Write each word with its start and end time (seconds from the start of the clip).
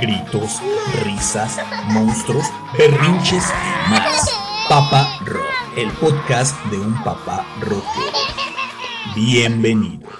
Gritos, 0.00 0.62
risas, 1.02 1.58
monstruos, 1.88 2.46
berrinches 2.76 3.44
y 3.50 3.90
más. 3.90 4.30
Papa 4.68 5.08
Rock, 5.24 5.42
el 5.76 5.90
podcast 5.92 6.54
de 6.66 6.78
un 6.78 7.02
papá 7.02 7.44
rockero. 7.60 8.12
Bienvenidos. 9.16 10.12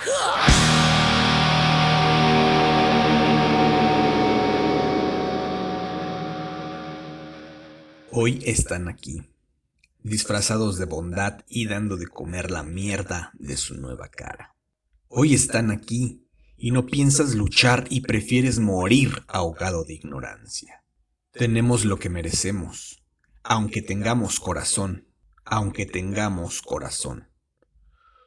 Hoy 8.11 8.43
están 8.45 8.89
aquí, 8.89 9.23
disfrazados 10.09 10.79
de 10.79 10.85
bondad 10.85 11.45
y 11.49 11.67
dando 11.67 11.97
de 11.97 12.07
comer 12.07 12.51
la 12.51 12.63
mierda 12.63 13.33
de 13.35 13.57
su 13.57 13.75
nueva 13.75 14.09
cara. 14.09 14.57
Hoy 15.09 15.35
están 15.35 15.71
aquí 15.71 16.27
y 16.57 16.73
no 16.73 16.87
piensas 16.87 17.35
luchar 17.35 17.87
y 17.89 18.01
prefieres 18.01 18.59
morir 18.59 19.25
ahogado 19.29 19.85
de 19.85 19.95
ignorancia. 19.95 20.85
Tenemos 21.33 21.85
lo 21.85 21.99
que 21.99 22.09
merecemos, 22.09 23.05
aunque 23.43 23.81
tengamos 23.81 24.41
corazón, 24.41 25.07
aunque 25.45 25.87
tengamos 25.87 26.61
corazón. 26.63 27.29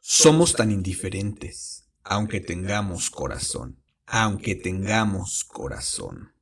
Somos 0.01 0.53
tan 0.53 0.71
indiferentes, 0.71 1.89
aunque 2.03 2.39
tengamos 2.39 3.09
corazón, 3.09 3.83
aunque 4.05 4.55
tengamos 4.55 5.43
corazón. 5.43 6.33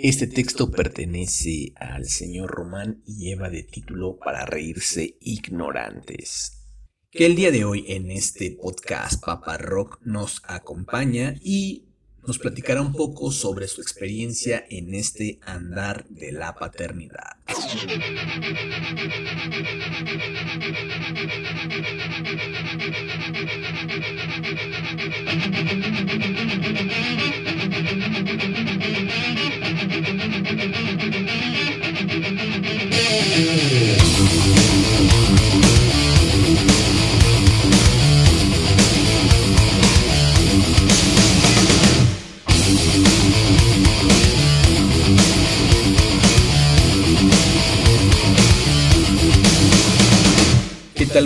Este 0.00 0.28
texto 0.28 0.70
pertenece 0.70 1.72
al 1.74 2.06
señor 2.06 2.50
Román 2.52 3.02
y 3.04 3.16
lleva 3.16 3.50
de 3.50 3.64
título 3.64 4.16
Para 4.16 4.46
reírse 4.46 5.16
ignorantes 5.20 6.52
que 7.10 7.26
el 7.26 7.34
día 7.34 7.50
de 7.50 7.64
hoy 7.64 7.84
en 7.88 8.12
este 8.12 8.52
podcast 8.52 9.20
Papa 9.24 9.58
Rock 9.58 9.98
nos 10.04 10.40
acompaña 10.44 11.34
y 11.42 11.88
nos 12.24 12.38
platicará 12.38 12.80
un 12.80 12.92
poco 12.92 13.32
sobre 13.32 13.66
su 13.66 13.80
experiencia 13.80 14.64
en 14.70 14.94
este 14.94 15.40
andar 15.42 16.06
de 16.10 16.30
la 16.30 16.54
paternidad. 16.54 17.38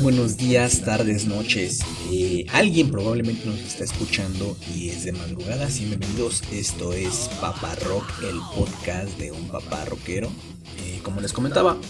Buenos 0.02 0.36
días, 0.36 0.82
tardes, 0.82 1.26
noches. 1.26 1.78
Eh, 2.10 2.44
alguien 2.52 2.90
probablemente 2.90 3.46
nos 3.46 3.60
está 3.60 3.84
escuchando 3.84 4.56
y 4.74 4.88
es 4.88 5.04
de 5.04 5.12
madrugada. 5.12 5.70
Sí, 5.70 5.84
bienvenidos. 5.84 6.42
Esto 6.52 6.92
es 6.92 7.30
Papa 7.40 7.76
Rock, 7.84 8.04
el 8.28 8.36
podcast 8.56 9.16
de 9.20 9.30
un 9.30 9.46
papá 9.46 9.84
rockero. 9.84 10.28
Eh, 10.84 10.98
como 11.04 11.20
les 11.20 11.32
comentaba, 11.32 11.80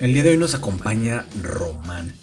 el 0.00 0.14
día 0.14 0.22
de 0.22 0.30
hoy 0.30 0.36
nos 0.36 0.54
acompaña 0.54 1.26
Román, 1.42 2.14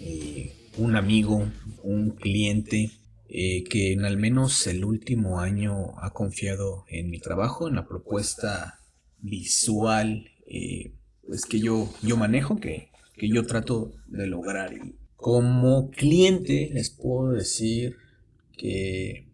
eh, 0.00 0.56
un 0.78 0.96
amigo, 0.96 1.48
un 1.84 2.10
cliente 2.16 2.90
que 3.28 3.92
en 3.92 4.04
al 4.04 4.16
menos 4.16 4.66
el 4.66 4.84
último 4.84 5.38
año 5.38 5.96
ha 6.02 6.10
confiado 6.10 6.84
en 6.88 7.08
mi 7.08 7.20
trabajo, 7.20 7.68
en 7.68 7.76
la 7.76 7.86
propuesta 7.86 8.80
visual 9.18 10.28
pues 11.24 11.46
que 11.46 11.60
yo, 11.60 11.88
yo 12.02 12.16
manejo, 12.16 12.58
que 12.58 12.89
que 13.20 13.28
yo 13.28 13.44
trato 13.44 13.92
de 14.06 14.26
lograr. 14.26 14.72
Y 14.72 14.96
como 15.14 15.90
cliente 15.90 16.70
les 16.72 16.88
puedo 16.88 17.32
decir 17.32 17.96
que 18.56 19.28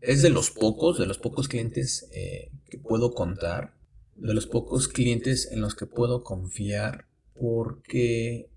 es 0.00 0.22
de 0.22 0.30
los 0.30 0.50
pocos, 0.50 0.98
de 0.98 1.06
los 1.06 1.18
pocos 1.18 1.46
clientes 1.46 2.10
eh, 2.12 2.50
que 2.68 2.78
puedo 2.78 3.14
contar, 3.14 3.74
de 4.16 4.34
los 4.34 4.48
pocos 4.48 4.88
clientes 4.88 5.48
en 5.52 5.60
los 5.60 5.76
que 5.76 5.86
puedo 5.86 6.24
confiar, 6.24 7.06
porque 7.34 8.50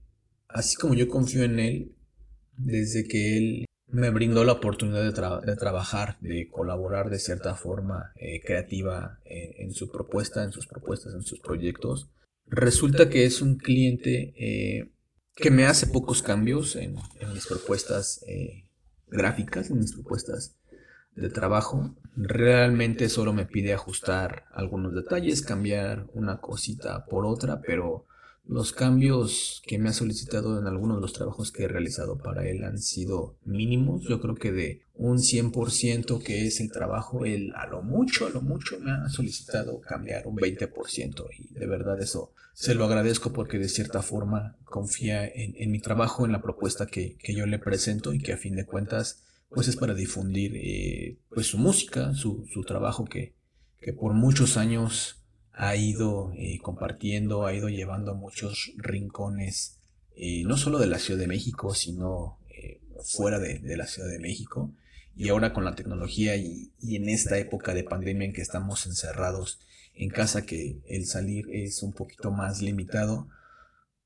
así 0.48 0.76
como 0.76 0.96
yo 0.96 1.08
confío 1.08 1.44
en 1.44 1.60
él, 1.60 1.96
desde 2.58 3.08
que 3.08 3.38
él 3.38 3.66
me 3.86 4.10
brindó 4.10 4.44
la 4.44 4.54
oportunidad 4.54 5.04
de, 5.04 5.56
trabajar, 5.56 6.18
de 6.20 6.50
colaborar 6.50 7.12
de 7.12 7.20
cierta 7.20 7.54
forma 7.54 8.12
eh, 8.16 8.42
creativa 8.42 9.20
eh, 9.26 9.54
en 9.60 9.72
su 9.72 9.92
propuesta, 9.92 10.44
en 10.44 10.52
sus 10.52 10.66
propuestas, 10.66 11.14
en 11.14 11.22
sus 11.22 11.40
proyectos, 11.40 12.10
Resulta 12.48 13.10
que 13.10 13.26
es 13.26 13.42
un 13.42 13.58
cliente 13.58 14.34
eh, 14.38 14.92
que 15.36 15.52
me 15.52 15.66
hace 15.66 15.88
pocos 15.88 16.22
cambios 16.22 16.76
en, 16.76 16.96
mis 17.34 17.48
propuestas 17.48 18.24
eh, 18.28 18.68
gráficas, 19.08 19.70
en 19.70 19.80
mis 19.80 19.94
propuestas 19.94 20.56
de 21.16 21.30
trabajo. 21.30 21.96
Realmente 22.16 23.10
solo 23.10 23.34
me 23.34 23.46
pide 23.46 23.74
ajustar 23.74 24.46
algunos 24.52 24.94
detalles, 24.94 25.42
cambiar 25.42 26.08
una 26.14 26.40
cosita 26.40 27.06
por 27.06 27.26
otra, 27.26 27.62
pero 27.62 28.06
los 28.46 28.74
cambios 28.74 29.62
que 29.66 29.80
me 29.80 29.90
ha 29.90 29.94
solicitado 29.94 30.60
en 30.60 30.68
algunos 30.68 30.98
de 30.98 31.02
los 31.02 31.14
trabajos 31.14 31.52
que 31.52 31.64
he 31.64 31.68
realizado 31.68 32.18
para 32.18 32.48
él 32.48 32.64
han 32.64 32.78
sido 32.78 33.38
mínimos. 33.46 34.04
Yo 34.08 34.20
creo 34.20 34.36
que 34.36 34.52
de 34.52 34.82
un 34.96 35.18
100% 35.18 36.22
que 36.22 36.46
es 36.46 36.60
el 36.60 36.72
trabajo, 36.72 37.26
él 37.26 37.54
a 37.56 37.68
lo 37.68 37.82
mucho, 37.82 38.28
a 38.28 38.30
lo 38.30 38.42
mucho 38.42 38.80
me 38.80 38.92
ha 38.92 39.10
solicitado 39.10 39.80
cambiar 39.80 40.28
un 40.28 40.36
20%. 40.36 41.26
Y 41.38 41.54
de 41.54 41.68
verdad 41.68 42.02
eso 42.02 42.34
se 42.54 42.76
lo 42.76 42.86
agradezco 42.86 43.32
porque 43.32 43.58
de 43.58 43.70
cierta 43.70 44.02
forma 44.02 44.58
confía 44.66 45.26
en, 45.26 45.72
mi 45.72 45.80
trabajo, 45.80 46.26
en 46.26 46.32
la 46.32 46.42
propuesta 46.42 46.86
que, 46.86 47.18
yo 47.24 47.46
le 47.46 47.60
presento 47.60 48.14
y 48.14 48.20
que 48.20 48.34
a 48.34 48.38
fin 48.38 48.56
de 48.56 48.66
cuentas 48.66 49.24
pues 49.50 49.68
es 49.68 49.76
para 49.76 49.94
difundir 49.94 50.54
eh, 50.56 51.20
pues 51.30 51.48
su 51.48 51.60
música, 51.60 52.14
su, 52.16 52.48
su 52.52 52.64
trabajo 52.64 53.06
que, 53.06 53.36
que 53.80 53.94
por 53.94 54.14
muchos 54.14 54.58
años 54.58 55.23
ha 55.54 55.76
ido 55.76 56.34
eh, 56.36 56.60
compartiendo, 56.62 57.46
ha 57.46 57.54
ido 57.54 57.70
llevando 57.70 58.12
a 58.12 58.16
muchos 58.16 58.74
rincones, 58.78 59.80
eh, 60.16 60.44
no 60.46 60.58
solo 60.58 60.80
de 60.80 60.88
la 60.88 61.00
Ciudad 61.00 61.20
de 61.20 61.28
México, 61.28 61.74
sino 61.76 62.40
eh, 62.50 62.82
fuera 63.04 63.40
de, 63.40 63.62
la 63.78 63.88
Ciudad 63.88 64.10
de 64.10 64.20
México. 64.20 64.74
Y 65.16 65.30
ahora 65.30 65.54
con 65.54 65.64
la 65.64 65.76
tecnología 65.76 66.36
y, 66.36 66.72
en 66.82 67.08
esta 67.08 67.38
época 67.38 67.76
de 67.76 67.84
pandemia 67.84 68.26
en 68.26 68.34
que 68.34 68.42
estamos 68.42 68.88
encerrados 68.88 69.60
en 69.94 70.10
casa, 70.10 70.44
que 70.44 70.82
el 70.88 71.06
salir 71.06 71.46
es 71.52 71.84
un 71.84 71.94
poquito 71.94 72.32
más 72.32 72.62
limitado, 72.62 73.28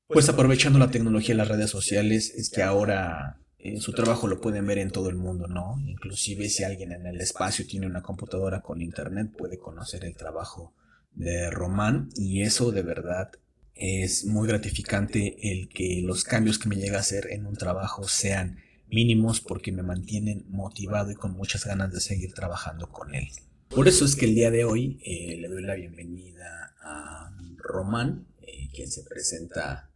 pues 0.06 0.28
aprovechando 0.28 0.78
la 0.78 0.90
tecnología 0.90 1.34
y 1.34 1.38
las 1.38 1.48
redes 1.48 1.70
sociales, 1.70 2.32
es 2.36 2.50
que 2.50 2.62
ahora 2.62 3.40
su 3.80 3.92
trabajo 3.92 4.26
lo 4.26 4.40
pueden 4.40 4.66
ver 4.66 4.78
en 4.78 4.90
todo 4.90 5.08
el 5.08 5.16
mundo, 5.16 5.48
¿no? 5.48 5.78
Inclusive 5.86 6.48
si 6.50 6.62
alguien 6.62 6.92
en 6.92 7.06
el 7.06 7.20
espacio 7.20 7.66
tiene 7.66 7.86
una 7.86 8.02
computadora 8.02 8.60
con 8.60 8.82
internet, 8.82 9.32
puede 9.36 9.58
conocer 9.58 10.04
el 10.04 10.14
trabajo 10.14 10.74
de 11.18 11.50
Román 11.50 12.10
y 12.16 12.42
eso 12.42 12.70
de 12.70 12.82
verdad 12.82 13.32
es 13.74 14.24
muy 14.24 14.48
gratificante 14.48 15.52
el 15.52 15.68
que 15.68 16.00
los 16.04 16.24
cambios 16.24 16.58
que 16.58 16.68
me 16.68 16.76
llega 16.76 16.96
a 16.96 17.00
hacer 17.00 17.28
en 17.30 17.46
un 17.46 17.56
trabajo 17.56 18.08
sean 18.08 18.58
mínimos 18.88 19.40
porque 19.40 19.72
me 19.72 19.82
mantienen 19.82 20.46
motivado 20.48 21.10
y 21.10 21.14
con 21.14 21.32
muchas 21.32 21.64
ganas 21.64 21.92
de 21.92 22.00
seguir 22.00 22.32
trabajando 22.32 22.90
con 22.90 23.14
él. 23.14 23.28
Por 23.68 23.86
eso 23.86 24.04
es 24.04 24.16
que 24.16 24.26
el 24.26 24.34
día 24.34 24.50
de 24.50 24.64
hoy 24.64 25.00
eh, 25.04 25.36
le 25.40 25.48
doy 25.48 25.62
la 25.62 25.74
bienvenida 25.74 26.74
a 26.82 27.30
Román, 27.56 28.26
eh, 28.40 28.68
quien 28.72 28.90
se 28.90 29.02
presenta 29.02 29.90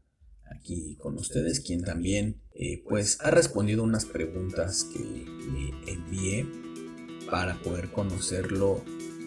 aquí 0.44 0.96
con 1.00 1.16
ustedes, 1.16 1.60
quien 1.60 1.82
también 1.82 2.42
eh, 2.54 2.82
pues 2.88 3.18
ha 3.20 3.30
respondido 3.30 3.82
unas 3.82 4.04
preguntas 4.04 4.84
que 4.84 4.98
le 4.98 5.92
envié 5.92 6.46
para 7.30 7.54
poder 7.62 7.90
conocerlo 7.90 8.84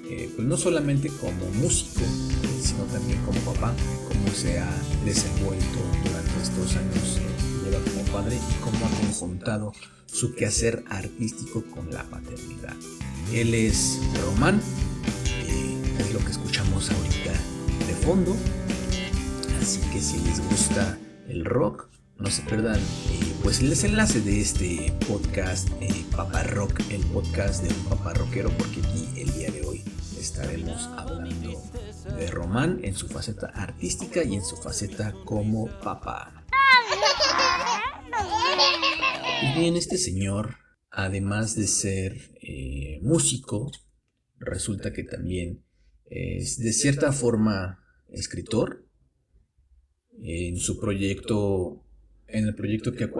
eh, 0.10 0.30
pues 0.36 0.48
no 0.48 0.58
solamente 0.58 1.10
como 1.10 1.46
músico, 1.62 2.02
sino 2.62 2.84
también 2.86 3.20
como 3.26 3.40
papá, 3.54 3.74
cómo 4.08 4.28
se 4.34 4.60
ha 4.60 4.72
desenvuelto 5.04 5.80
durante 6.04 6.42
estos 6.44 6.76
años 6.76 7.20
como 7.82 8.06
padre 8.06 8.38
y 8.38 8.64
cómo 8.64 8.86
ha 8.86 8.90
conjuntado 8.90 9.74
su 10.06 10.34
quehacer 10.34 10.84
artístico 10.90 11.64
con 11.74 11.92
la 11.92 12.04
paternidad. 12.04 12.76
Él 13.34 13.54
es 13.54 14.00
Román, 14.24 14.62
eh, 15.48 15.78
es 16.00 16.14
lo 16.14 16.20
que 16.20 16.32
escuchamos 16.32 16.90
ahorita 16.92 17.32
de 17.88 17.94
fondo, 18.06 18.36
así 19.62 19.80
que 19.92 20.00
si 20.00 20.20
les 20.20 20.40
gusta 20.50 20.98
el 21.28 21.44
rock, 21.44 21.90
no 22.18 22.30
se 22.30 22.44
pierdan 22.44 22.80
eh, 22.80 23.34
pues 23.44 23.60
el 23.60 23.70
desenlace 23.70 24.22
de 24.22 24.40
este 24.40 24.94
podcast 25.08 25.68
Papá 26.16 26.44
Rock, 26.44 26.80
el 26.92 27.02
podcast 27.08 27.62
de 27.62 27.68
un 27.74 27.86
papá 27.90 28.14
rockero, 28.14 28.50
porque 28.58 28.80
aquí 28.80 29.10
el 29.18 29.34
día 29.34 29.50
estaremos 30.26 30.88
hablando 30.98 31.62
de 32.18 32.28
Román 32.32 32.80
en 32.84 32.96
su 32.96 33.08
faceta 33.08 33.46
artística 33.54 34.24
y 34.24 34.34
en 34.34 34.44
su 34.44 34.56
faceta 34.58 35.14
como 35.24 35.68
papá. 35.84 36.44
Pues 39.40 39.56
bien, 39.56 39.76
este 39.76 40.00
señor, 40.00 40.56
además 40.90 41.56
de 41.56 41.68
ser 41.68 42.36
eh, 42.42 43.00
músico, 43.04 43.72
resulta 44.40 44.92
que 44.94 45.04
también 45.04 45.64
es 46.06 46.58
de 46.58 46.74
cierta 46.74 47.12
forma 47.12 47.86
escritor. 48.10 48.84
En 50.24 50.58
su 50.58 50.80
proyecto, 50.80 51.86
en 52.26 52.48
el 52.48 52.56
proyecto 52.56 52.94
que, 52.94 53.12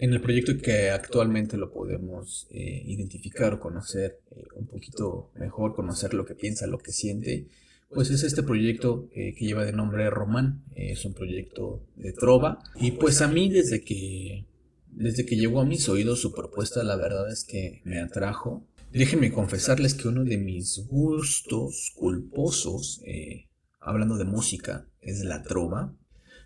en 0.00 0.12
el 0.12 0.20
proyecto 0.20 0.56
que 0.60 0.90
actualmente 0.90 1.56
lo 1.56 1.72
podemos 1.72 2.48
eh, 2.50 2.82
identificar 2.86 3.54
o 3.54 3.60
conocer 3.60 4.18
eh, 4.30 4.44
un 4.56 4.66
poquito 4.66 5.30
mejor, 5.36 5.74
conocer 5.74 6.14
lo 6.14 6.24
que 6.24 6.34
piensa, 6.34 6.66
lo 6.66 6.78
que 6.78 6.92
siente, 6.92 7.46
pues 7.88 8.10
es 8.10 8.22
este 8.22 8.42
proyecto 8.42 9.08
que 9.12 9.34
lleva 9.36 9.64
de 9.64 9.72
nombre 9.72 10.08
Román. 10.10 10.62
es 10.76 11.04
un 11.04 11.12
proyecto 11.12 11.82
de 11.96 12.12
trova. 12.12 12.60
Y 12.76 12.92
pues 12.92 13.20
a 13.20 13.26
mí 13.26 13.48
desde 13.50 13.82
que 13.82 14.46
desde 14.92 15.24
que 15.24 15.36
llegó 15.36 15.60
a 15.60 15.64
mis 15.64 15.88
oídos 15.88 16.20
su 16.20 16.32
propuesta, 16.32 16.82
la 16.82 16.96
verdad 16.96 17.30
es 17.30 17.44
que 17.44 17.80
me 17.84 18.00
atrajo. 18.00 18.66
Déjenme 18.92 19.32
confesarles 19.32 19.94
que 19.94 20.08
uno 20.08 20.24
de 20.24 20.36
mis 20.36 20.86
gustos 20.88 21.92
culposos, 21.94 23.00
eh, 23.04 23.46
hablando 23.80 24.16
de 24.16 24.24
música, 24.24 24.88
es 25.00 25.24
la 25.24 25.42
trova. 25.42 25.94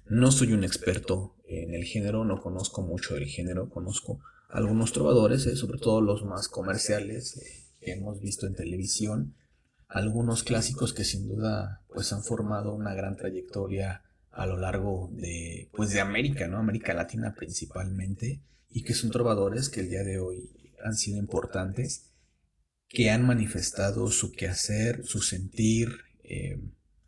No 0.06 0.30
soy 0.30 0.52
un 0.52 0.64
experto 0.64 1.33
en 1.46 1.74
el 1.74 1.84
género, 1.84 2.24
no 2.24 2.40
conozco 2.40 2.82
mucho 2.82 3.14
del 3.14 3.26
género, 3.26 3.68
conozco 3.68 4.20
algunos 4.48 4.92
trovadores, 4.92 5.46
eh, 5.46 5.56
sobre 5.56 5.78
todo 5.78 6.00
los 6.00 6.24
más 6.24 6.48
comerciales 6.48 7.36
eh, 7.36 7.64
que 7.80 7.92
hemos 7.92 8.20
visto 8.20 8.46
en 8.46 8.54
televisión, 8.54 9.34
algunos 9.88 10.42
clásicos 10.42 10.92
que 10.92 11.04
sin 11.04 11.28
duda 11.28 11.82
pues 11.92 12.12
han 12.12 12.22
formado 12.22 12.74
una 12.74 12.94
gran 12.94 13.16
trayectoria 13.16 14.02
a 14.30 14.46
lo 14.46 14.56
largo 14.56 15.10
de, 15.12 15.70
pues 15.72 15.90
de 15.90 16.00
América, 16.00 16.48
¿no? 16.48 16.58
América 16.58 16.94
Latina 16.94 17.34
principalmente, 17.36 18.42
y 18.68 18.82
que 18.82 18.94
son 18.94 19.10
trovadores 19.10 19.68
que 19.68 19.80
el 19.80 19.90
día 19.90 20.02
de 20.02 20.18
hoy 20.18 20.50
han 20.84 20.96
sido 20.96 21.18
importantes, 21.18 22.10
que 22.88 23.10
han 23.10 23.24
manifestado 23.24 24.10
su 24.10 24.32
quehacer, 24.32 25.04
su 25.04 25.20
sentir, 25.20 25.98
eh, 26.24 26.60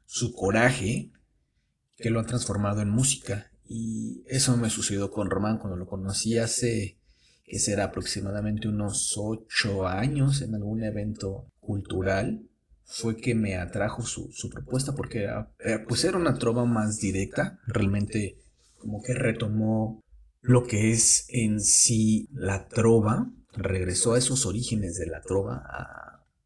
su 0.05 0.33
coraje, 0.33 1.11
que 1.97 2.11
lo 2.11 2.21
han 2.21 2.27
transformado 2.27 2.81
en 2.81 2.91
música. 2.91 3.51
Y 3.69 4.23
eso 4.27 4.57
me 4.57 4.71
sucedió 4.71 5.11
con 5.11 5.31
Román 5.31 5.59
cuando 5.59 5.77
lo 5.77 5.87
conocí 5.87 6.39
hace, 6.39 6.99
que 7.45 7.59
será 7.59 7.85
aproximadamente 7.85 8.69
unos 8.69 9.15
ocho 9.17 9.87
años 9.87 10.43
en 10.43 10.55
algún 10.55 10.85
evento 10.85 11.47
cultural. 11.61 12.43
Fue 12.85 13.17
que 13.17 13.35
me 13.35 13.57
atrajo 13.57 14.03
su, 14.03 14.31
propuesta 14.51 14.95
porque 14.95 15.25
era, 15.25 15.53
pues 15.89 16.05
era 16.05 16.17
una 16.17 16.39
trova 16.39 16.65
más 16.65 16.99
directa, 17.01 17.59
realmente 17.67 18.39
como 18.79 19.03
que 19.03 19.15
retomó 19.15 20.05
lo 20.47 20.65
que 20.65 20.93
es 20.93 21.27
en 21.29 21.61
sí 21.61 22.29
la 22.33 22.69
trova, 22.69 23.33
regresó 23.53 24.15
a 24.15 24.19
esos 24.19 24.47
orígenes 24.47 24.97
de 24.97 25.07
la 25.07 25.21
trova, 25.21 25.65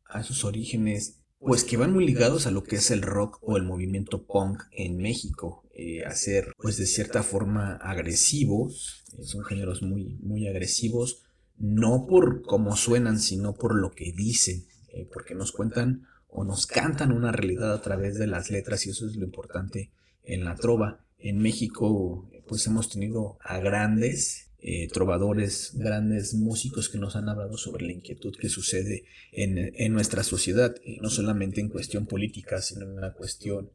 a, 0.09 0.21
esos 0.21 0.45
orígenes 0.45 1.19
pues 1.39 1.65
que 1.65 1.77
van 1.77 1.93
muy 1.93 2.07
ligados 2.07 2.47
a 2.47 2.51
lo 2.51 2.65
que 2.65 2.77
es 2.77 2.91
el 2.91 3.03
rock 3.03 3.39
o 3.43 3.57
el 3.57 3.63
movimiento 3.63 4.27
punk 4.27 4.63
en 4.73 4.99
México, 4.99 5.65
eh, 5.81 6.05
a 6.05 6.15
ser 6.15 6.53
pues 6.59 6.77
de 6.77 6.87
cierta 6.87 7.23
forma 7.23 7.77
agresivos, 7.77 9.05
eh, 9.19 9.25
son 9.25 9.45
géneros 9.45 9.83
muy, 9.83 10.19
muy 10.21 10.47
agresivos, 10.47 11.23
no 11.59 12.07
por 12.07 12.43
cómo 12.43 12.77
suenan, 12.77 13.19
sino 13.19 13.55
por 13.55 13.75
lo 13.75 13.91
que 13.93 14.13
dicen, 14.13 14.67
porque 15.13 15.35
nos 15.35 15.53
cuentan 15.53 16.07
o 16.29 16.45
nos 16.45 16.67
cantan 16.67 17.13
una 17.13 17.33
realidad 17.33 17.73
a 17.73 17.83
través 17.83 18.19
de 18.19 18.27
las 18.27 18.51
letras 18.51 18.87
y 18.87 18.91
eso 18.91 19.07
es 19.07 19.17
lo 19.17 19.25
importante 19.25 19.91
en 20.25 20.45
la 20.45 20.57
trova. 20.57 21.05
En 21.19 21.39
México 21.39 22.29
pues 22.47 22.67
hemos 22.67 22.89
tenido 22.89 23.39
a 23.41 23.59
grandes 23.61 24.51
eh, 24.63 24.89
trovadores, 24.89 25.73
grandes 25.75 26.35
músicos 26.35 26.91
que 26.91 26.99
nos 26.99 27.17
han 27.17 27.31
hablado 27.31 27.57
sobre 27.57 27.87
la 27.87 27.93
inquietud 27.93 28.37
que 28.37 28.51
sucede 28.51 29.05
en, 29.33 29.93
nuestra 29.93 30.23
sociedad, 30.23 30.75
no 31.01 31.09
solamente 31.09 31.63
en 31.63 31.71
cuestión 31.71 32.05
política, 32.05 32.61
sino 32.61 32.85
en 32.85 32.91
una 32.91 33.15
cuestión 33.15 33.71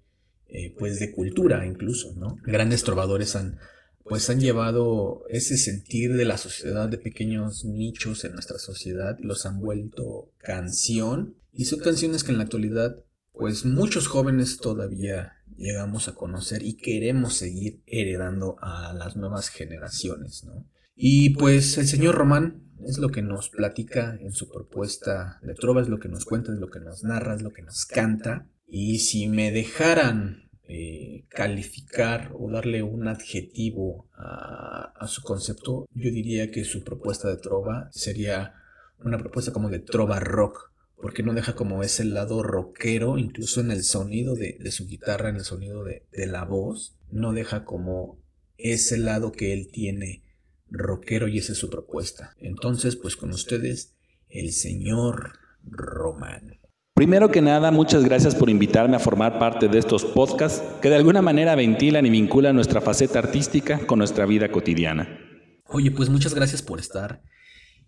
eh, 0.50 0.74
pues 0.78 1.00
de 1.00 1.12
cultura 1.12 1.66
incluso, 1.66 2.14
¿no? 2.16 2.38
Grandes 2.44 2.84
trovadores 2.84 3.36
han 3.36 3.60
pues 4.04 4.30
han 4.30 4.40
llevado 4.40 5.24
ese 5.30 5.58
sentir 5.58 6.14
de 6.14 6.26
la 6.26 6.38
sociedad 6.38 6.88
de 6.88 7.00
pequeños 7.00 7.66
nichos 7.66 8.24
en 8.24 8.34
nuestra 8.34 8.60
sociedad, 8.60 9.18
los 9.20 9.48
han 9.48 9.60
vuelto 9.60 10.32
canción 10.38 11.38
y 11.52 11.66
son 11.66 11.80
canciones 11.80 12.24
que 12.24 12.32
en 12.32 12.38
la 12.38 12.44
actualidad 12.44 13.04
pues 13.34 13.66
muchos 13.66 14.08
jóvenes 14.08 14.58
todavía 14.58 15.34
llegamos 15.58 16.08
a 16.08 16.14
conocer 16.14 16.64
y 16.64 16.78
queremos 16.78 17.34
seguir 17.34 17.82
heredando 17.88 18.58
a 18.62 18.94
las 18.94 19.16
nuevas 19.16 19.50
generaciones, 19.50 20.44
¿no? 20.44 20.68
Y 20.96 21.32
pues 21.32 21.78
el 21.78 21.88
señor 21.88 22.16
Román 22.16 22.64
es 22.86 22.98
lo 22.98 23.10
que 23.10 23.22
nos 23.22 23.50
platica 23.50 24.18
en 24.20 24.32
su 24.32 24.50
propuesta 24.50 25.40
de 25.42 25.54
trova, 25.54 25.82
es 25.82 25.90
lo 25.90 26.00
que 26.00 26.10
nos 26.10 26.26
cuenta, 26.26 26.54
es 26.54 26.60
lo 26.60 26.70
que 26.70 26.80
nos 26.80 27.04
narra, 27.04 27.36
es 27.36 27.42
lo 27.42 27.52
que 27.52 27.62
nos 27.62 27.86
canta. 27.86 28.48
Y 28.68 29.00
si 29.00 29.28
me 29.28 29.52
dejaran 29.52 30.50
eh, 30.68 31.26
calificar 31.30 32.32
o 32.34 32.50
darle 32.50 32.82
un 32.82 33.08
adjetivo 33.08 34.08
a, 34.18 35.06
su 35.08 35.22
concepto, 35.22 35.88
yo 35.94 36.10
diría 36.10 36.50
que 36.50 36.64
su 36.64 36.84
propuesta 36.84 37.30
de 37.30 37.38
trova 37.38 37.90
sería 37.92 38.56
una 39.04 39.20
propuesta 39.20 39.54
como 39.54 39.70
de 39.70 39.80
trova 39.80 40.20
rock, 40.20 40.72
porque 41.00 41.22
no 41.22 41.34
deja 41.34 41.54
como 41.54 41.84
ese 41.84 42.06
lado 42.06 42.42
rockero, 42.42 43.20
incluso 43.20 43.62
en 43.62 43.70
el 43.70 43.84
sonido 43.84 44.36
de, 44.36 44.58
su 44.72 44.88
guitarra, 44.88 45.30
en 45.30 45.36
el 45.36 45.44
sonido 45.44 45.84
de, 45.84 46.08
de, 46.12 46.26
la 46.26 46.46
voz, 46.46 46.96
no 47.12 47.34
deja 47.34 47.64
como 47.66 48.18
ese 48.58 48.98
lado 48.98 49.32
que 49.32 49.54
él 49.54 49.70
tiene 49.72 50.24
rockero 50.72 51.28
y 51.28 51.38
esa 51.38 51.52
es 51.52 51.60
su 51.60 51.70
propuesta. 51.70 52.36
Entonces, 52.40 52.96
pues 52.96 53.16
con 53.16 53.30
ustedes, 53.30 53.94
el 54.30 54.52
señor 54.52 55.34
Román. 55.64 56.58
Primero 56.96 57.30
que 57.30 57.42
nada, 57.42 57.72
muchas 57.72 58.06
gracias 58.06 58.36
por 58.36 58.50
invitarme 58.50 58.96
a 58.96 59.00
formar 59.00 59.38
parte 59.38 59.68
de 59.68 59.80
estos 59.80 60.06
podcasts 60.06 60.64
que 60.82 60.88
de 60.88 60.96
alguna 60.96 61.22
manera 61.22 61.54
ventilan 61.54 62.06
y 62.06 62.10
vinculan 62.10 62.56
nuestra 62.56 62.80
faceta 62.80 63.20
artística 63.20 63.86
con 63.86 64.00
nuestra 64.00 64.26
vida 64.26 64.50
cotidiana. 64.50 65.20
Oye, 65.66 65.92
pues 65.92 66.10
muchas 66.10 66.34
gracias 66.34 66.62
por 66.62 66.80
estar 66.80 67.22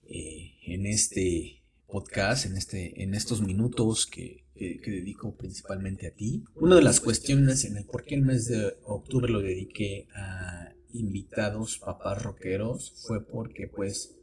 eh, 0.09 0.55
en 0.61 0.85
este 0.85 1.63
podcast, 1.87 2.47
en, 2.47 2.57
este, 2.57 3.01
en 3.01 3.13
estos 3.13 3.39
minutos 3.39 4.07
que, 4.07 4.43
dedico 4.53 5.37
principalmente 5.37 6.07
a 6.07 6.11
ti. 6.11 6.43
Una 6.55 6.75
de 6.75 6.81
las 6.81 6.99
cuestiones 6.99 7.63
en 7.63 7.77
el 7.77 7.85
por 7.85 8.03
qué 8.03 8.15
el 8.15 8.23
mes 8.23 8.49
de 8.49 8.73
octubre 8.83 9.31
lo 9.31 9.39
dediqué 9.39 10.09
a 10.15 10.73
invitados 10.91 11.77
papás 11.77 12.23
rockeros 12.23 12.93
fue 13.07 13.25
porque 13.25 13.69
pues 13.73 14.16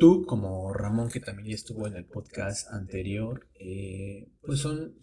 Tú, 0.00 0.24
como 0.24 0.72
Ramón, 0.72 1.10
que 1.10 1.20
también 1.20 1.50
ya 1.50 1.54
estuvo 1.56 1.86
en 1.86 1.94
el 1.94 2.06
podcast 2.06 2.72
anterior, 2.72 3.46
eh, 3.60 4.30
pues 4.40 4.60
son 4.60 4.94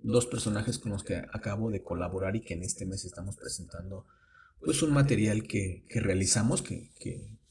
dos 0.00 0.26
personajes 0.26 0.80
con 0.80 0.90
los 0.90 1.04
que 1.04 1.14
acabo 1.32 1.70
de 1.70 1.84
colaborar 1.84 2.34
y 2.34 2.40
que 2.40 2.54
en 2.54 2.64
este 2.64 2.84
mes 2.84 3.04
estamos 3.04 3.36
presentando 3.36 4.04
pues 4.60 4.82
un 4.82 4.92
material 4.92 5.44
que, 5.44 5.84
realizamos, 5.94 6.60
que, 6.60 6.90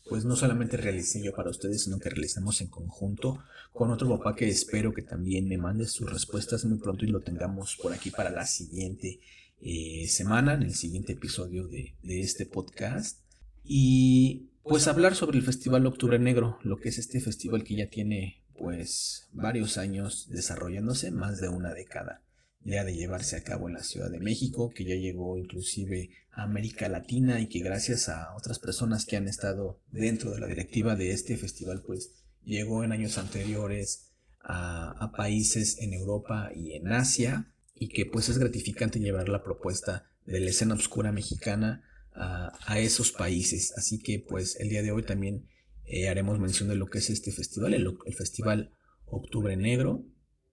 pues 0.09 0.25
no 0.25 0.35
solamente 0.35 0.75
realicé 0.75 1.23
yo 1.23 1.33
para 1.33 1.49
ustedes, 1.49 1.85
sino 1.85 1.97
que 1.97 2.09
realizamos 2.09 2.59
en 2.59 2.67
conjunto 2.67 3.41
con 3.71 3.89
otro 3.89 4.09
papá 4.09 4.35
que 4.35 4.49
espero 4.49 4.93
que 4.93 5.01
también 5.01 5.47
me 5.47 5.57
mande 5.57 5.87
sus 5.87 6.11
respuestas 6.11 6.65
muy 6.65 6.77
pronto 6.77 7.05
y 7.05 7.07
lo 7.07 7.21
tengamos 7.21 7.77
por 7.81 7.93
aquí 7.93 8.11
para 8.11 8.31
la 8.31 8.45
siguiente 8.45 9.21
eh, 9.61 10.07
semana, 10.09 10.55
en 10.55 10.63
el 10.63 10.75
siguiente 10.75 11.13
episodio 11.13 11.69
de, 11.69 11.95
de 12.03 12.19
este 12.19 12.45
podcast. 12.45 13.21
Y 13.63 14.50
pues 14.63 14.87
hablar 14.87 15.15
sobre 15.15 15.37
el 15.37 15.43
Festival 15.43 15.85
Octubre 15.85 16.19
Negro, 16.19 16.59
lo 16.63 16.77
que 16.77 16.89
es 16.89 16.97
este 16.97 17.19
festival 17.19 17.63
que 17.63 17.75
ya 17.75 17.89
tiene 17.89 18.43
pues 18.57 19.29
varios 19.33 19.77
años 19.77 20.27
desarrollándose, 20.29 21.11
más 21.11 21.41
de 21.41 21.49
una 21.49 21.73
década 21.73 22.21
ya 22.63 22.83
de 22.83 22.95
llevarse 22.95 23.35
a 23.35 23.43
cabo 23.43 23.67
en 23.67 23.75
la 23.75 23.83
Ciudad 23.83 24.09
de 24.09 24.19
México, 24.19 24.71
que 24.73 24.85
ya 24.85 24.95
llegó 24.95 25.37
inclusive 25.37 26.11
a 26.31 26.43
América 26.43 26.87
Latina 26.89 27.39
y 27.39 27.47
que 27.47 27.59
gracias 27.59 28.09
a 28.09 28.35
otras 28.35 28.59
personas 28.59 29.05
que 29.05 29.17
han 29.17 29.27
estado 29.27 29.79
dentro 29.91 30.31
de 30.31 30.39
la 30.39 30.47
directiva 30.47 30.95
de 30.95 31.11
este 31.11 31.37
festival, 31.37 31.81
pues 31.85 32.11
llegó 32.43 32.83
en 32.83 32.91
años 32.91 33.17
anteriores 33.17 34.11
a, 34.41 34.91
a 34.91 35.11
países 35.11 35.79
en 35.79 35.93
Europa 35.93 36.51
y 36.55 36.73
en 36.73 36.91
Asia 36.91 37.51
y 37.75 37.89
que 37.89 38.05
pues 38.05 38.29
es 38.29 38.37
gratificante 38.37 38.99
llevar 38.99 39.29
la 39.29 39.43
propuesta 39.43 40.05
de 40.25 40.39
la 40.39 40.49
escena 40.49 40.75
oscura 40.75 41.11
mexicana 41.11 41.83
a, 42.13 42.79
esos 42.79 43.11
países. 43.11 43.73
Así 43.77 43.99
que 43.99 44.19
pues 44.19 44.59
el 44.59 44.69
día 44.69 44.81
de 44.81 44.91
hoy 44.91 45.03
también 45.03 45.47
eh, 45.85 46.09
haremos 46.09 46.39
mención 46.39 46.69
de 46.69 46.75
lo 46.75 46.87
que 46.87 46.99
es 46.99 47.09
este 47.09 47.31
festival, 47.31 47.73
el, 47.73 47.87
Festival 48.15 48.71
Octubre 49.05 49.55
Negro. 49.55 50.03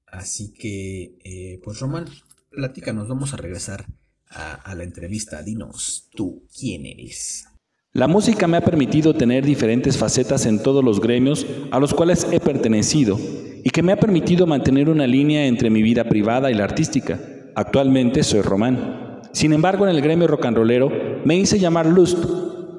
Así 0.06 0.52
que 0.52 1.18
eh, 1.24 1.60
pues 1.62 1.80
Román, 1.80 2.06
platícanos, 2.50 3.08
vamos 3.08 3.34
a 3.34 3.36
regresar 3.36 3.86
a, 4.28 4.54
a 4.54 4.74
la 4.74 4.84
entrevista. 4.84 5.42
Dinos 5.42 6.08
tú, 6.14 6.46
¿quién 6.58 6.86
eres? 6.86 7.44
La 7.92 8.06
música 8.06 8.46
me 8.46 8.58
ha 8.58 8.60
permitido 8.60 9.14
tener 9.14 9.44
diferentes 9.44 9.96
facetas 9.96 10.46
en 10.46 10.62
todos 10.62 10.84
los 10.84 11.00
gremios 11.00 11.46
a 11.70 11.80
los 11.80 11.94
cuales 11.94 12.26
he 12.30 12.38
pertenecido 12.38 13.18
y 13.64 13.70
que 13.70 13.82
me 13.82 13.92
ha 13.92 13.96
permitido 13.98 14.46
mantener 14.46 14.88
una 14.88 15.06
línea 15.06 15.46
entre 15.46 15.70
mi 15.70 15.82
vida 15.82 16.04
privada 16.04 16.50
y 16.50 16.54
la 16.54 16.64
artística. 16.64 17.18
Actualmente 17.54 18.22
soy 18.22 18.42
Román. 18.42 19.08
Sin 19.32 19.52
embargo, 19.52 19.86
en 19.86 19.94
el 19.94 20.00
gremio 20.00 20.26
rollero 20.26 21.07
me 21.24 21.36
hice 21.36 21.58
llamar 21.58 21.86
Lust, 21.86 22.18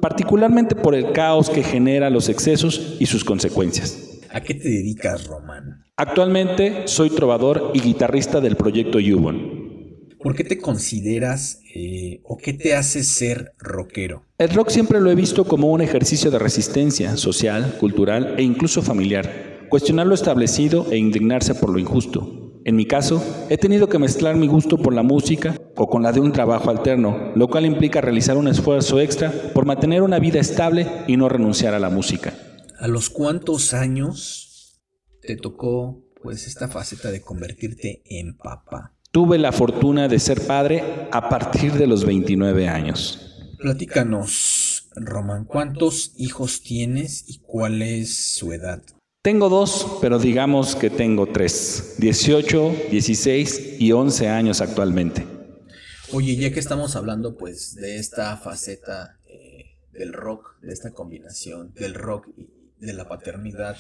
particularmente 0.02 0.76
por 0.76 0.96
el 0.96 1.12
caos 1.12 1.50
que 1.50 1.64
genera 1.64 2.10
los 2.10 2.30
excesos 2.30 2.98
y 3.00 3.06
sus 3.06 3.24
consecuencias. 3.24 4.20
¿A 4.32 4.42
qué 4.42 4.54
te 4.54 4.70
dedicas, 4.70 5.28
Román? 5.28 5.86
Actualmente 5.98 6.88
soy 6.88 7.10
trovador 7.10 7.72
y 7.74 7.82
guitarrista 7.82 8.40
del 8.40 8.56
proyecto 8.56 9.00
Yubon. 9.00 9.60
¿Por 10.22 10.36
qué 10.36 10.44
te 10.44 10.58
consideras 10.58 11.62
eh, 11.74 12.22
o 12.24 12.38
qué 12.38 12.54
te 12.54 12.76
hace 12.76 13.04
ser 13.04 13.54
rockero? 13.58 14.26
El 14.38 14.50
rock 14.50 14.70
siempre 14.70 15.00
lo 15.00 15.10
he 15.10 15.16
visto 15.16 15.46
como 15.46 15.72
un 15.72 15.82
ejercicio 15.82 16.30
de 16.30 16.40
resistencia 16.40 17.16
social, 17.18 17.78
cultural 17.80 18.36
e 18.38 18.44
incluso 18.44 18.82
familiar. 18.82 19.68
Cuestionar 19.70 20.08
lo 20.08 20.16
establecido 20.16 20.88
e 20.92 20.98
indignarse 20.98 21.56
por 21.56 21.70
lo 21.70 21.80
injusto. 21.80 22.39
En 22.66 22.76
mi 22.76 22.86
caso, 22.86 23.24
he 23.50 23.58
tenido 23.58 23.88
que 23.88 24.00
mezclar 24.00 24.36
mi 24.36 24.48
gusto 24.48 24.78
por 24.78 24.94
la 24.94 25.02
música 25.02 25.56
o 25.76 25.88
con 25.88 26.04
la 26.04 26.12
de 26.12 26.20
un 26.20 26.34
trabajo 26.34 26.70
alterno, 26.70 27.32
lo 27.36 27.48
cual 27.48 27.66
implica 27.66 28.02
realizar 28.02 28.38
un 28.38 28.50
esfuerzo 28.50 29.00
extra 29.00 29.32
por 29.54 29.66
mantener 29.66 30.02
una 30.02 30.20
vida 30.20 30.40
estable 30.40 30.88
y 31.08 31.16
no 31.16 31.30
renunciar 31.30 31.74
a 31.74 31.80
la 31.80 31.90
música. 31.90 32.34
¿A 32.78 32.88
los 32.88 33.10
cuántos 33.10 33.74
años 33.74 34.82
te 35.22 35.38
tocó 35.38 36.04
pues 36.22 36.48
esta 36.48 36.68
faceta 36.68 37.12
de 37.12 37.22
convertirte 37.22 38.04
en 38.06 38.36
papá? 38.36 38.94
Tuve 39.12 39.38
la 39.38 39.52
fortuna 39.52 40.08
de 40.08 40.20
ser 40.20 40.46
padre 40.46 40.84
a 41.12 41.30
partir 41.30 41.74
de 41.74 41.88
los 41.88 42.06
29 42.06 42.68
años. 42.68 43.56
Platícanos, 43.58 44.90
Román, 44.96 45.46
¿cuántos 45.46 46.14
hijos 46.18 46.62
tienes 46.62 47.24
y 47.28 47.40
cuál 47.40 47.82
es 47.82 48.36
su 48.36 48.54
edad? 48.54 48.84
Tengo 49.22 49.50
dos, 49.50 49.98
pero 50.00 50.18
digamos 50.18 50.78
que 50.78 50.90
tengo 50.90 51.28
tres, 51.28 51.96
18, 51.98 52.88
16 52.90 53.76
y 53.78 53.92
11 53.92 54.30
años 54.30 54.62
actualmente. 54.62 55.28
Oye, 56.14 56.38
ya 56.38 56.54
que 56.54 56.62
estamos 56.62 56.96
hablando 56.96 57.36
pues 57.36 57.76
de 57.76 57.98
esta 57.98 58.38
faceta 58.38 59.20
eh, 59.28 59.76
del 59.92 60.14
rock, 60.14 60.58
de 60.62 60.72
esta 60.72 60.92
combinación 60.92 61.74
del 61.74 61.96
rock 61.96 62.30
y 62.38 62.48
de 62.78 62.94
la 62.94 63.10
paternidad, 63.10 63.76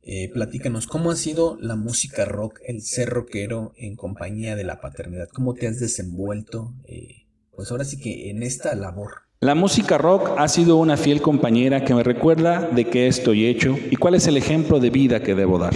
eh, 0.00 0.30
platícanos, 0.32 0.86
¿cómo 0.86 1.10
ha 1.10 1.16
sido 1.16 1.58
la 1.60 1.76
música 1.76 2.24
rock, 2.24 2.60
el 2.66 2.80
ser 2.80 3.10
rockero 3.10 3.74
en 3.76 3.96
compañía 3.96 4.56
de 4.56 4.64
la 4.64 4.80
paternidad? 4.80 5.28
¿Cómo 5.28 5.52
te 5.52 5.66
has 5.66 5.78
desenvuelto? 5.78 6.72
Eh, 6.84 7.26
pues 7.54 7.70
ahora 7.70 7.84
sí 7.84 7.98
que 7.98 8.30
en 8.30 8.42
esta 8.42 8.74
labor. 8.74 9.23
La 9.44 9.54
música 9.54 9.98
rock 9.98 10.30
ha 10.38 10.48
sido 10.48 10.78
una 10.78 10.96
fiel 10.96 11.20
compañera 11.20 11.84
que 11.84 11.92
me 11.92 12.02
recuerda 12.02 12.66
de 12.66 12.88
qué 12.88 13.08
estoy 13.08 13.44
hecho 13.44 13.76
y 13.90 13.96
cuál 13.96 14.14
es 14.14 14.26
el 14.26 14.38
ejemplo 14.38 14.80
de 14.80 14.88
vida 14.88 15.22
que 15.22 15.34
debo 15.34 15.58
dar. 15.58 15.74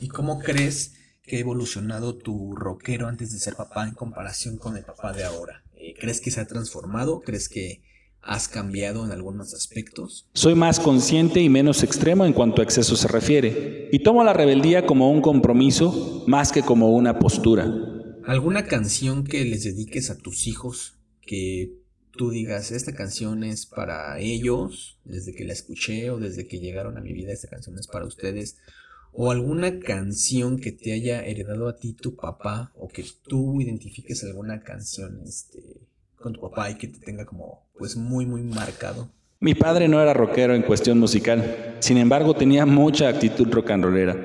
¿Y 0.00 0.08
cómo 0.08 0.38
crees 0.38 0.94
que 1.22 1.36
ha 1.36 1.40
evolucionado 1.40 2.16
tu 2.16 2.56
rockero 2.56 3.06
antes 3.06 3.30
de 3.30 3.38
ser 3.38 3.56
papá 3.56 3.86
en 3.86 3.92
comparación 3.92 4.56
con 4.56 4.78
el 4.78 4.84
papá 4.84 5.12
de 5.12 5.22
ahora? 5.22 5.64
Eh, 5.74 5.92
¿Crees 6.00 6.22
que 6.22 6.30
se 6.30 6.40
ha 6.40 6.46
transformado? 6.46 7.20
¿Crees 7.20 7.50
que 7.50 7.82
¿Has 8.22 8.48
cambiado 8.48 9.04
en 9.04 9.12
algunos 9.12 9.52
aspectos? 9.52 10.26
Soy 10.32 10.54
más 10.54 10.80
consciente 10.80 11.42
y 11.42 11.50
menos 11.50 11.82
extremo 11.82 12.24
en 12.24 12.32
cuanto 12.32 12.62
a 12.62 12.64
exceso 12.64 12.96
se 12.96 13.06
refiere, 13.06 13.90
y 13.92 13.98
tomo 13.98 14.24
la 14.24 14.32
rebeldía 14.32 14.86
como 14.86 15.10
un 15.10 15.20
compromiso 15.20 16.24
más 16.26 16.50
que 16.50 16.62
como 16.62 16.88
una 16.92 17.18
postura. 17.18 17.70
¿Alguna 18.24 18.64
canción 18.64 19.24
que 19.24 19.44
les 19.44 19.64
dediques 19.64 20.08
a 20.08 20.16
tus 20.16 20.46
hijos 20.46 20.96
que 21.20 21.83
tú 22.16 22.30
digas, 22.30 22.70
esta 22.70 22.94
canción 22.94 23.44
es 23.44 23.66
para 23.66 24.18
ellos, 24.18 24.98
desde 25.04 25.34
que 25.34 25.44
la 25.44 25.52
escuché 25.52 26.10
o 26.10 26.18
desde 26.18 26.46
que 26.46 26.58
llegaron 26.58 26.96
a 26.96 27.00
mi 27.00 27.12
vida, 27.12 27.32
esta 27.32 27.48
canción 27.48 27.78
es 27.78 27.86
para 27.86 28.06
ustedes? 28.06 28.56
¿O 29.12 29.30
alguna 29.30 29.78
canción 29.80 30.58
que 30.58 30.72
te 30.72 30.92
haya 30.92 31.24
heredado 31.24 31.68
a 31.68 31.76
ti 31.76 31.92
tu 31.92 32.16
papá 32.16 32.72
o 32.76 32.88
que 32.88 33.04
tú 33.28 33.60
identifiques 33.60 34.24
alguna 34.24 34.62
canción 34.62 35.20
este, 35.24 35.60
con 36.16 36.32
tu 36.32 36.40
papá 36.40 36.70
y 36.70 36.74
que 36.76 36.88
te 36.88 36.98
tenga 36.98 37.24
como 37.24 37.62
pues 37.78 37.96
muy 37.96 38.26
muy 38.26 38.42
marcado? 38.42 39.08
Mi 39.38 39.54
padre 39.54 39.88
no 39.88 40.00
era 40.00 40.14
rockero 40.14 40.54
en 40.54 40.62
cuestión 40.62 40.98
musical, 40.98 41.76
sin 41.78 41.98
embargo 41.98 42.34
tenía 42.34 42.66
mucha 42.66 43.08
actitud 43.08 43.52
rock 43.52 43.70
and 43.70 43.84
rollera. 43.84 44.16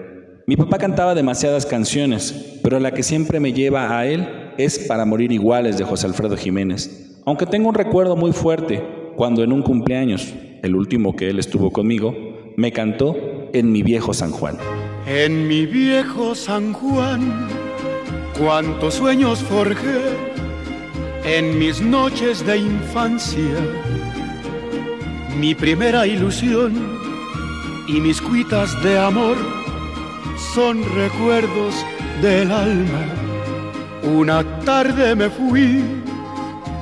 Mi 0.48 0.55
papá 0.55 0.79
cantaba 0.79 1.13
demasiadas 1.13 1.67
canciones, 1.67 2.58
pero 2.63 2.79
la 2.79 2.91
que 2.91 3.03
siempre 3.03 3.39
me 3.39 3.53
lleva 3.53 4.00
a 4.00 4.08
él 4.08 4.27
es 4.58 4.77
Para 4.77 5.05
morir 5.05 5.31
iguales 5.31 5.77
de 5.77 5.86
José 5.86 6.08
Alfredo 6.08 6.36
Jiménez. 6.36 7.09
Aunque 7.29 7.45
tengo 7.45 7.69
un 7.69 7.75
recuerdo 7.75 8.15
muy 8.15 8.31
fuerte 8.31 8.83
cuando 9.15 9.43
en 9.43 9.53
un 9.53 9.62
cumpleaños, 9.62 10.33
el 10.63 10.74
último 10.74 11.15
que 11.15 11.29
él 11.29 11.38
estuvo 11.38 11.69
conmigo, 11.69 12.15
me 12.57 12.71
cantó 12.71 13.15
En 13.53 13.71
mi 13.71 13.83
viejo 13.83 14.15
San 14.15 14.31
Juan. 14.31 14.57
En 15.05 15.48
mi 15.48 15.67
viejo 15.67 16.33
San 16.33 16.74
Juan, 16.74 17.48
cuántos 18.36 18.95
sueños 18.95 19.43
forjé 19.43 20.00
en 21.24 21.59
mis 21.59 21.79
noches 21.79 22.43
de 22.48 22.57
infancia, 22.57 23.59
mi 25.39 25.53
primera 25.53 26.07
ilusión 26.07 26.74
y 27.88 28.01
mis 28.01 28.19
cuitas 28.19 28.71
de 28.83 28.98
amor 28.98 29.38
son 30.55 30.83
recuerdos 30.95 31.75
del 32.24 32.51
alma. 32.51 33.05
Una 34.17 34.43
tarde 34.62 35.15
me 35.15 35.29
fui 35.29 35.83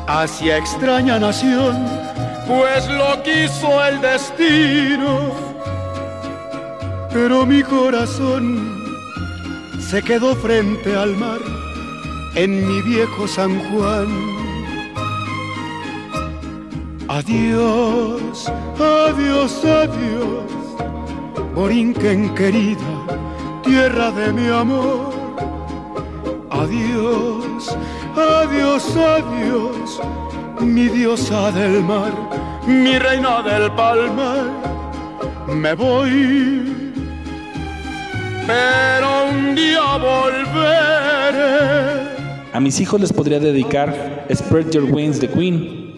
hacia 0.07 0.57
extraña 0.57 1.19
nación, 1.19 1.75
pues 2.47 2.87
lo 2.89 3.21
quiso 3.23 3.83
el 3.85 4.01
destino. 4.01 5.31
Pero 7.11 7.45
mi 7.45 7.61
corazón 7.61 8.77
se 9.79 10.01
quedó 10.01 10.35
frente 10.35 10.95
al 10.95 11.15
mar 11.15 11.39
en 12.35 12.67
mi 12.67 12.81
viejo 12.81 13.27
San 13.27 13.59
Juan. 13.69 14.07
Adiós, 17.09 18.51
adiós, 18.79 19.65
adiós, 19.65 20.51
Borinquen 21.55 22.35
querida, 22.35 22.93
tierra 23.63 24.11
de 24.11 24.33
mi 24.33 24.47
amor. 24.49 25.13
Adiós, 26.51 27.75
adiós, 28.17 28.95
adiós, 28.95 29.99
mi 30.61 30.87
diosa 30.89 31.51
del 31.51 31.83
mar, 31.83 32.11
mi 32.65 32.97
reina 32.99 33.41
del 33.41 33.71
palmar. 33.71 34.51
Me 35.47 35.73
voy, 35.73 36.93
pero 38.45 39.29
un 39.29 39.55
día 39.55 39.97
volveré 39.97 41.17
a 42.57 42.59
mis 42.59 42.79
hijos 42.79 42.99
les 42.99 43.13
podría 43.13 43.39
dedicar 43.39 44.25
Spread 44.33 44.71
Your 44.71 44.85
Wings 44.85 45.21
de 45.21 45.27
Queen, 45.27 45.93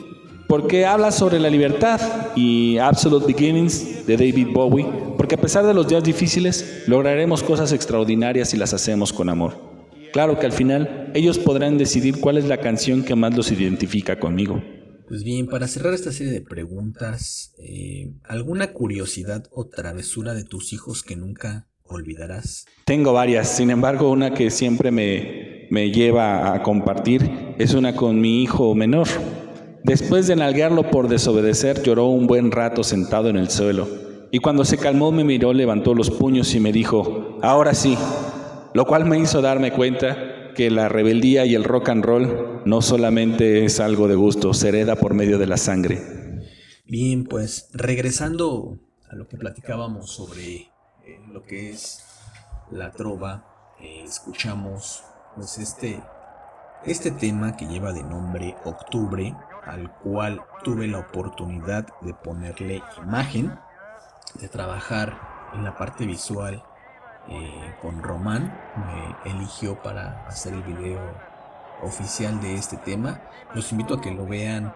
porque 0.46 0.86
habla 0.86 1.10
sobre 1.10 1.40
la 1.40 1.50
libertad 1.50 2.02
y 2.36 2.78
Absolute 2.80 3.28
Beginnings 3.28 4.06
de 4.06 4.18
David 4.18 4.48
Bowie, 4.52 4.86
porque 5.18 5.36
a 5.36 5.38
pesar 5.38 5.66
de 5.66 5.74
los 5.74 5.88
días 5.88 6.04
difíciles, 6.04 6.84
lograremos 6.86 7.44
cosas 7.44 7.72
extraordinarias 7.72 8.50
si 8.50 8.58
las 8.58 8.74
hacemos 8.74 9.14
con 9.14 9.30
amor. 9.30 9.69
Claro 10.14 10.40
que 10.40 10.46
al 10.46 10.52
final 10.52 11.12
ellos 11.14 11.38
podrán 11.38 11.78
decidir 11.78 12.20
cuál 12.20 12.38
es 12.38 12.46
la 12.46 12.58
canción 12.58 13.04
que 13.04 13.16
más 13.16 13.36
los 13.36 13.52
identifica 13.52 14.20
conmigo. 14.20 14.62
Pues 15.08 15.24
bien, 15.24 15.48
para 15.48 15.68
cerrar 15.68 15.94
esta 15.94 16.12
serie 16.12 16.32
de 16.32 16.42
preguntas, 16.42 17.54
eh, 17.58 18.12
¿alguna 18.24 18.74
curiosidad 18.74 19.46
o 19.52 19.68
travesura 19.68 20.36
de 20.36 20.44
tus 20.44 20.72
hijos 20.72 21.02
que 21.02 21.16
nunca 21.16 21.68
olvidarás? 21.84 22.66
Tengo 22.86 23.14
varias, 23.14 23.50
sin 23.50 23.72
embargo, 23.72 24.12
una 24.12 24.36
que 24.36 24.52
siempre 24.52 24.92
me, 24.92 25.68
me 25.72 25.92
lleva 25.92 26.54
a 26.54 26.62
compartir 26.62 27.56
es 27.58 27.74
una 27.74 27.96
con 27.96 28.22
mi 28.22 28.44
hijo 28.44 28.76
menor. 28.76 29.08
Después 29.84 30.28
de 30.28 30.36
nalguearlo 30.36 30.90
por 30.92 31.08
desobedecer, 31.08 31.82
lloró 31.82 32.08
un 32.08 32.28
buen 32.28 32.52
rato 32.52 32.84
sentado 32.84 33.30
en 33.30 33.38
el 33.38 33.50
suelo. 33.50 33.88
Y 34.32 34.40
cuando 34.40 34.64
se 34.64 34.78
calmó 34.78 35.12
me 35.12 35.24
miró, 35.24 35.54
levantó 35.54 35.96
los 35.96 36.12
puños 36.12 36.54
y 36.54 36.60
me 36.60 36.72
dijo, 36.72 37.40
ahora 37.42 37.74
sí, 37.74 37.98
lo 38.74 38.86
cual 38.86 39.06
me 39.06 39.20
hizo 39.20 39.42
darme 39.42 39.72
cuenta 39.72 40.54
que 40.54 40.70
la 40.70 40.90
rebeldía 40.90 41.46
y 41.46 41.56
el 41.56 41.64
rock 41.64 41.90
and 41.90 42.04
roll 42.04 42.62
no 42.66 42.82
solamente 42.82 43.66
es 43.66 43.80
algo 43.80 44.08
de 44.08 44.16
gusto, 44.16 44.54
se 44.54 44.70
hereda 44.70 44.96
por 44.96 45.14
medio 45.14 45.38
de 45.38 45.48
la 45.48 45.58
sangre. 45.58 46.46
Bien, 46.86 47.24
pues 47.24 47.70
regresando 47.74 48.80
a 49.10 49.16
lo 49.16 49.28
que 49.28 49.38
platicábamos 49.38 50.12
sobre 50.12 50.56
eh, 50.56 50.70
lo 51.32 51.44
que 51.44 51.70
es 51.70 52.04
la 52.72 52.92
trova, 52.92 53.76
eh, 53.80 54.04
escuchamos 54.04 55.04
pues 55.36 55.58
este, 55.58 56.02
este 56.86 57.12
tema 57.12 57.56
que 57.56 57.66
lleva 57.66 57.94
de 57.94 58.04
nombre 58.04 58.56
Octubre, 58.66 59.36
al 59.66 59.94
cual 60.00 60.42
tuve 60.64 60.88
la 60.88 61.00
oportunidad 61.00 61.88
de 62.02 62.14
ponerle 62.14 62.82
imagen, 63.02 63.58
de 64.40 64.50
trabajar 64.50 65.18
en 65.54 65.64
la 65.64 65.78
parte 65.78 66.06
visual 66.06 66.64
eh, 67.28 67.76
con 67.82 68.02
Román, 68.02 68.58
me 68.76 69.32
eligió 69.32 69.82
para 69.82 70.26
hacer 70.28 70.54
el 70.54 70.64
video 70.64 71.00
oficial 71.84 72.40
de 72.42 72.56
este 72.56 72.78
tema. 72.78 73.22
Los 73.54 73.72
invito 73.72 73.96
a 73.96 74.02
que 74.02 74.12
lo 74.12 74.26
vean 74.26 74.74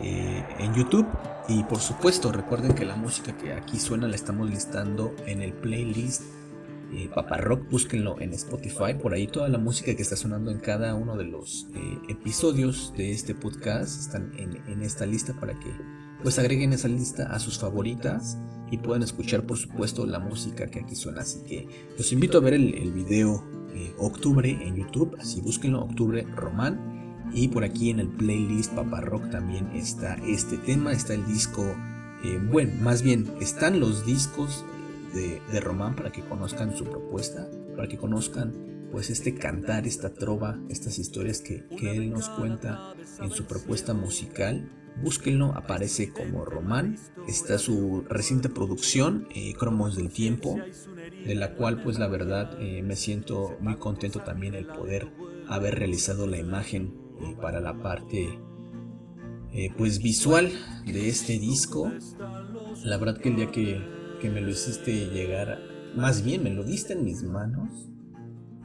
eh, 0.00 0.44
en 0.58 0.74
YouTube. 0.74 1.06
Y 1.48 1.62
por 1.64 1.78
supuesto 1.78 2.32
recuerden 2.32 2.74
que 2.74 2.84
la 2.84 2.96
música 2.96 3.36
que 3.36 3.52
aquí 3.52 3.78
suena 3.78 4.08
la 4.08 4.16
estamos 4.16 4.48
listando 4.50 5.14
en 5.26 5.42
el 5.42 5.52
playlist 5.52 6.22
eh, 6.92 7.10
Papa 7.12 7.38
Rock, 7.38 7.68
búsquenlo 7.70 8.20
en 8.20 8.32
Spotify, 8.34 8.94
por 8.94 9.14
ahí 9.14 9.26
toda 9.26 9.48
la 9.48 9.58
música 9.58 9.96
que 9.96 10.02
está 10.02 10.14
sonando 10.14 10.52
en 10.52 10.58
cada 10.58 10.94
uno 10.94 11.16
de 11.16 11.24
los 11.24 11.66
eh, 11.74 11.98
episodios 12.08 12.92
de 12.96 13.10
este 13.10 13.34
podcast 13.34 14.00
están 14.00 14.32
en, 14.36 14.82
esta 14.82 15.04
lista 15.04 15.32
para 15.34 15.54
que 15.54 15.70
pues 16.24 16.38
agreguen 16.38 16.72
esa 16.72 16.88
lista 16.88 17.26
a 17.34 17.38
sus 17.38 17.58
favoritas 17.58 18.38
y 18.70 18.78
pueden 18.78 19.02
escuchar 19.02 19.44
por 19.44 19.58
supuesto 19.58 20.06
la 20.06 20.18
música 20.18 20.66
que 20.68 20.80
aquí 20.80 20.96
suena. 20.96 21.20
Así 21.20 21.40
que 21.44 21.68
los 21.98 22.10
invito 22.12 22.38
a 22.38 22.40
ver 22.40 22.54
el, 22.54 22.92
video 22.92 23.44
eh, 23.74 23.94
Octubre 23.98 24.48
en 24.48 24.74
YouTube, 24.74 25.14
así 25.20 25.42
búsquenlo, 25.42 25.82
Octubre 25.82 26.26
Román. 26.34 27.30
Y 27.34 27.48
por 27.48 27.62
aquí 27.62 27.90
en 27.90 28.00
el 28.00 28.08
playlist 28.08 28.72
Papa 28.72 29.02
Rock 29.02 29.30
también 29.30 29.68
está 29.74 30.14
este 30.26 30.56
tema, 30.56 30.92
está 30.92 31.12
el 31.12 31.26
disco, 31.26 31.62
eh, 32.24 32.40
bueno, 32.50 32.72
más 32.80 33.02
bien 33.02 33.30
están 33.40 33.78
los 33.78 34.06
discos 34.06 34.64
de, 35.12 35.42
de 35.52 35.60
Román 35.60 35.94
para 35.94 36.10
que 36.10 36.22
conozcan 36.22 36.74
su 36.74 36.84
propuesta, 36.84 37.46
para 37.76 37.86
que 37.86 37.98
conozcan 37.98 38.54
pues 38.90 39.10
este 39.10 39.34
cantar, 39.34 39.86
esta 39.86 40.14
trova, 40.14 40.58
estas 40.70 40.98
historias 40.98 41.40
que, 41.40 41.66
que, 41.76 41.96
él 41.96 42.10
nos 42.10 42.30
cuenta 42.30 42.94
en 43.20 43.30
su 43.30 43.44
propuesta 43.44 43.92
musical. 43.92 44.70
Búsquenlo, 45.02 45.52
aparece 45.56 46.12
como 46.12 46.44
Román. 46.44 46.96
Está 47.26 47.58
su 47.58 48.04
reciente 48.08 48.48
producción, 48.48 49.26
eh, 49.34 49.54
Cromos 49.54 49.96
del 49.96 50.10
Tiempo, 50.10 50.56
de 51.26 51.34
la 51.34 51.54
cual 51.54 51.82
pues 51.82 51.98
la 51.98 52.06
verdad 52.06 52.56
eh, 52.60 52.82
me 52.82 52.96
siento 52.96 53.56
muy 53.60 53.76
contento 53.76 54.20
también 54.20 54.54
el 54.54 54.66
poder 54.66 55.12
haber 55.48 55.76
realizado 55.76 56.26
la 56.26 56.38
imagen 56.38 56.94
eh, 57.20 57.36
para 57.40 57.60
la 57.60 57.80
parte 57.80 58.38
pues 59.78 60.02
visual 60.02 60.50
de 60.84 61.08
este 61.08 61.38
disco. 61.38 61.92
La 62.82 62.96
verdad 62.96 63.18
que 63.18 63.28
el 63.28 63.36
día 63.36 63.52
que, 63.52 63.80
que 64.20 64.28
me 64.28 64.40
lo 64.40 64.50
hiciste 64.50 65.06
llegar, 65.10 65.60
más 65.94 66.24
bien 66.24 66.42
me 66.42 66.50
lo 66.50 66.64
diste 66.64 66.94
en 66.94 67.04
mis 67.04 67.22
manos, 67.22 67.88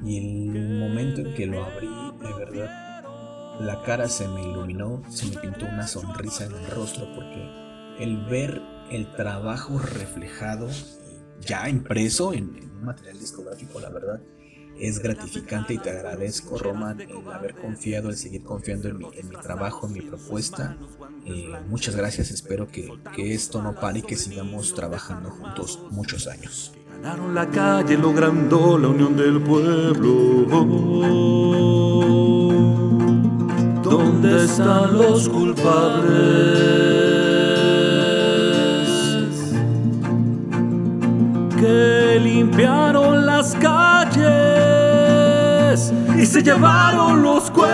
y 0.04 0.18
el 0.18 0.80
momento 0.80 1.22
en 1.22 1.34
que 1.36 1.46
lo 1.46 1.64
abrí, 1.64 1.88
de 1.88 2.34
verdad, 2.34 2.89
la 3.60 3.82
cara 3.84 4.08
se 4.08 4.28
me 4.28 4.42
iluminó, 4.42 5.02
se 5.10 5.28
me 5.28 5.38
pintó 5.38 5.66
una 5.66 5.88
sonrisa 5.88 6.46
en 6.46 6.54
el 6.54 6.68
rostro 6.68 7.08
porque 7.14 7.50
el 8.00 8.18
ver 8.26 8.62
el 8.90 9.12
trabajo 9.14 9.78
reflejado, 9.80 10.68
ya 11.42 11.70
impreso 11.70 12.34
en, 12.34 12.56
en 12.58 12.72
un 12.72 12.86
material 12.86 13.20
discográfico, 13.20 13.80
la 13.80 13.90
verdad, 13.90 14.22
es 14.80 15.00
gratificante 15.00 15.74
y 15.74 15.78
te 15.78 15.90
agradezco, 15.90 16.58
Roman, 16.58 17.02
el 17.02 17.12
haber 17.34 17.54
confiado, 17.56 18.10
el 18.10 18.16
seguir 18.16 18.44
confiando 18.44 18.88
en 18.88 18.98
mi, 18.98 19.06
en 19.14 19.28
mi 19.30 19.36
trabajo, 19.36 19.88
en 19.88 19.94
mi 19.94 20.02
propuesta. 20.02 20.78
Eh, 21.26 21.52
muchas 21.68 21.96
gracias, 21.96 22.32
espero 22.32 22.68
que, 22.68 22.90
que 23.14 23.34
esto 23.34 23.62
no 23.62 23.76
pare 23.76 24.00
y 24.00 24.04
que 24.04 24.16
sigamos 24.16 24.74
trabajando 24.74 25.32
juntos 25.32 25.82
muchos 25.92 26.28
años. 26.28 26.74
Ganaron 27.02 27.36
la 27.36 27.50
calle 27.50 27.98
logrando 27.98 28.78
la 28.78 28.88
unión 28.88 29.18
del 29.18 29.42
pueblo. 29.42 30.48
¿Dónde 34.22 34.44
están 34.44 34.98
los 34.98 35.30
culpables? 35.30 36.10
Que 41.58 42.20
limpiaron 42.22 43.26
las 43.26 43.56
calles 43.56 44.20
y 46.20 46.26
se 46.26 46.44
llevaron 46.44 47.24
los 47.24 47.50
cuerpos. 47.50 47.70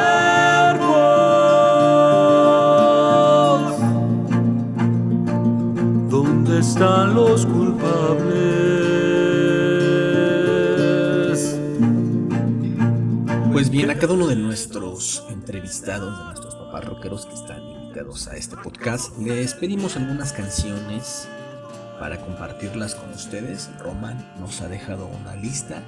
¿Dónde 6.11 6.59
están 6.59 7.15
los 7.15 7.47
culpables? 7.47 7.95
Pues 13.51 13.71
bien, 13.71 13.89
a 13.89 13.95
cada 13.95 14.13
uno 14.13 14.27
de 14.27 14.35
nuestros 14.35 15.24
entrevistados, 15.65 16.19
de 16.19 16.25
nuestros 16.25 16.55
papás 16.55 16.85
rockeros 16.85 17.25
que 17.25 17.33
están 17.33 17.63
invitados 17.63 18.27
a 18.27 18.35
este 18.35 18.55
podcast, 18.55 19.17
les 19.17 19.55
pedimos 19.55 19.97
algunas 19.97 20.31
canciones 20.31 21.27
para 21.99 22.21
compartirlas 22.21 22.93
con 22.93 23.09
ustedes. 23.09 23.71
Roman 23.79 24.15
nos 24.39 24.61
ha 24.61 24.67
dejado 24.67 25.07
una 25.07 25.35
lista 25.35 25.81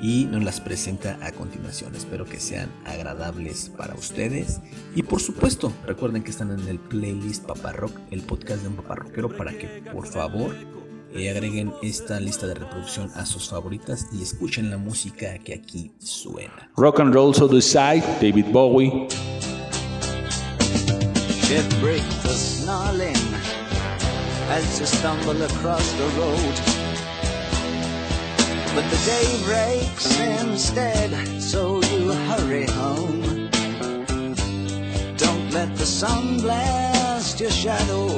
y 0.00 0.26
nos 0.26 0.44
las 0.44 0.60
presenta 0.60 1.18
a 1.20 1.32
continuación. 1.32 1.96
Espero 1.96 2.26
que 2.26 2.38
sean 2.38 2.70
agradables 2.84 3.70
para 3.70 3.94
ustedes. 3.94 4.60
Y 4.94 5.02
por 5.02 5.20
supuesto, 5.20 5.72
recuerden 5.84 6.22
que 6.22 6.30
están 6.30 6.52
en 6.52 6.68
el 6.68 6.78
playlist 6.78 7.44
Papá 7.44 7.72
Rock, 7.72 7.98
el 8.12 8.22
podcast 8.22 8.62
de 8.62 8.68
un 8.68 8.76
papá 8.76 8.94
rockero, 8.94 9.36
para 9.36 9.50
que 9.52 9.82
por 9.92 10.06
favor 10.06 10.54
eh, 11.14 11.30
agreguen 11.30 11.72
esta 11.82 12.18
lista 12.18 12.46
de 12.46 12.54
reproducción 12.54 13.10
a 13.14 13.24
sus 13.24 13.48
favoritas 13.48 14.08
y 14.12 14.22
escuchen 14.22 14.70
la 14.70 14.78
música 14.78 15.38
que 15.38 15.54
aquí 15.54 15.92
suena. 15.98 16.70
Rock 16.76 17.00
and 17.00 17.14
Roll 17.14 17.34
So 17.34 17.46
Decide, 17.46 18.02
David 18.20 18.46
Bowie. 18.52 19.08
Ship 21.44 21.64
break 21.80 22.02
the 22.22 22.34
snarling 22.34 23.16
as 24.50 24.80
you 24.80 24.86
stumble 24.86 25.40
across 25.42 25.92
the 25.92 26.04
road. 26.18 26.54
But 28.74 28.90
the 28.90 28.98
day 29.06 29.44
breaks 29.44 30.20
instead, 30.40 31.12
so 31.40 31.80
you 31.80 32.10
hurry 32.10 32.66
home. 32.66 33.48
Don't 35.16 35.50
let 35.52 35.76
the 35.76 35.86
sun 35.86 36.40
blast 36.40 37.38
your 37.40 37.50
shadow. 37.50 38.08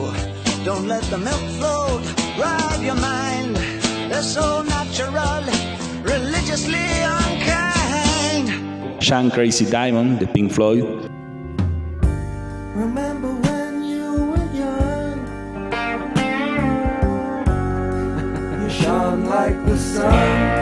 Don't 0.64 0.88
let 0.88 1.02
the 1.10 1.18
milk 1.18 1.42
float 1.58 2.15
rob 2.38 2.82
your 2.82 2.94
mind. 2.94 3.56
They're 4.10 4.22
so 4.22 4.62
natural, 4.62 5.42
religiously 6.02 6.86
unkind. 7.02 8.48
Sean 9.02 9.30
Crazy 9.30 9.64
Diamond 9.70 10.20
the 10.20 10.26
Pink 10.26 10.52
Floyd. 10.52 10.84
Remember 12.74 13.32
when 13.46 13.84
you 13.84 14.12
were 14.30 14.48
young? 14.52 15.18
you 18.62 18.70
shone 18.70 19.26
like 19.26 19.56
the 19.66 19.78
sun. 19.78 20.55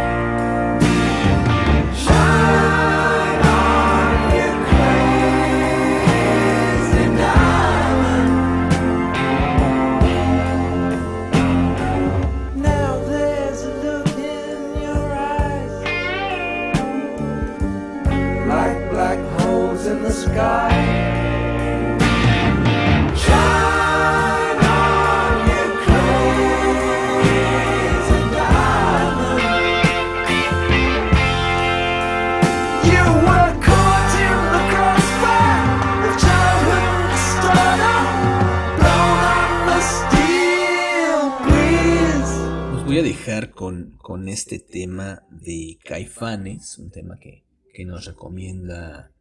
De 45.31 45.79
Caifanes, 45.85 46.79
un 46.79 46.90
tema 46.90 47.18
que, 47.18 47.44
que 47.72 47.85
nos 47.85 48.05
recomienda 48.05 49.12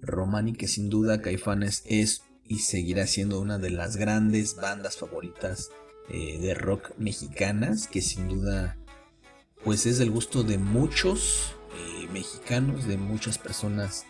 Romani, 0.00 0.54
que 0.54 0.68
sin 0.68 0.88
duda 0.88 1.20
Caifanes 1.20 1.82
es 1.86 2.22
y 2.44 2.60
seguirá 2.60 3.06
siendo 3.06 3.40
una 3.40 3.58
de 3.58 3.70
las 3.70 3.96
grandes 3.96 4.56
bandas 4.56 4.96
favoritas 4.96 5.70
eh, 6.08 6.38
de 6.40 6.54
rock 6.54 6.92
mexicanas, 6.96 7.86
que 7.86 8.00
sin 8.00 8.28
duda 8.28 8.78
pues 9.64 9.86
es 9.86 9.98
del 9.98 10.10
gusto 10.10 10.42
de 10.42 10.56
muchos 10.56 11.54
eh, 11.76 12.08
mexicanos, 12.12 12.86
de 12.86 12.96
muchas 12.96 13.36
personas 13.36 14.06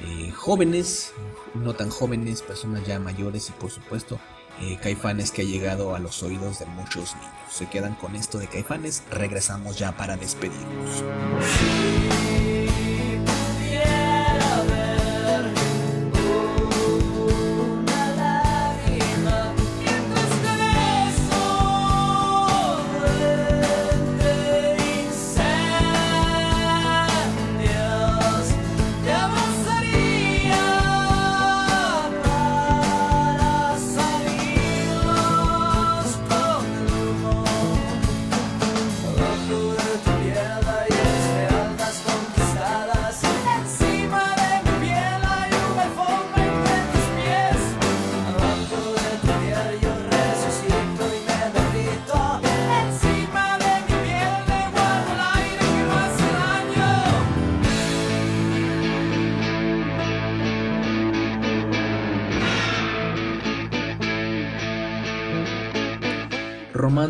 eh, 0.00 0.30
jóvenes, 0.32 1.12
no 1.54 1.74
tan 1.74 1.88
jóvenes, 1.88 2.42
personas 2.42 2.86
ya 2.86 2.98
mayores 2.98 3.48
y 3.48 3.52
por 3.52 3.70
supuesto 3.70 4.20
eh, 4.60 4.78
Caifanes 4.82 5.30
que 5.30 5.42
ha 5.42 5.44
llegado 5.44 5.94
a 5.94 5.98
los 5.98 6.22
oídos 6.22 6.58
de 6.58 6.66
muchos 6.66 7.14
niños. 7.14 7.30
Se 7.50 7.66
quedan 7.66 7.94
con 7.94 8.16
esto 8.16 8.38
de 8.38 8.48
Caifanes, 8.48 9.02
regresamos 9.10 9.78
ya 9.78 9.92
para 9.92 10.16
despedirnos. 10.16 11.04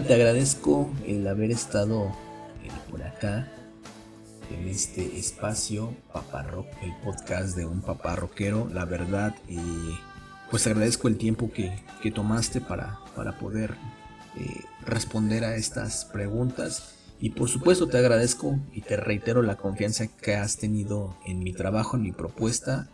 Te 0.08 0.14
agradezco 0.14 0.90
el 1.06 1.28
haber 1.28 1.50
estado 1.50 2.06
eh, 2.64 2.70
por 2.90 3.02
acá 3.02 3.46
en 4.50 4.66
este 4.66 5.18
espacio 5.18 5.94
Papá 6.14 6.44
Rock, 6.44 6.66
el 6.82 6.96
podcast 7.04 7.54
de 7.54 7.66
un 7.66 7.82
papá 7.82 8.16
rockero. 8.16 8.70
La 8.72 8.86
verdad, 8.86 9.34
eh, 9.48 9.58
pues 10.50 10.66
agradezco 10.66 11.08
el 11.08 11.18
tiempo 11.18 11.52
que, 11.52 11.82
que 12.02 12.10
tomaste 12.10 12.62
para, 12.62 13.00
para 13.14 13.38
poder 13.38 13.74
eh, 14.38 14.62
responder 14.86 15.44
a 15.44 15.56
estas 15.56 16.06
preguntas. 16.06 16.94
Y 17.20 17.30
por 17.30 17.50
supuesto 17.50 17.86
te 17.86 17.98
agradezco 17.98 18.58
y 18.72 18.80
te 18.80 18.96
reitero 18.96 19.42
la 19.42 19.56
confianza 19.56 20.06
que 20.06 20.36
has 20.36 20.56
tenido 20.56 21.18
en 21.26 21.40
mi 21.40 21.52
trabajo, 21.52 21.98
en 21.98 22.04
mi 22.04 22.12
propuesta. 22.12 22.88